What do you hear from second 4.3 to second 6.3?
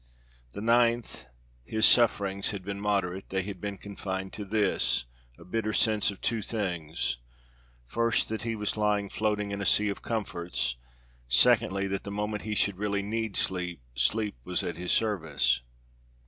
to this a bitter sense of